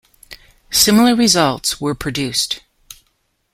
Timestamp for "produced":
1.93-2.63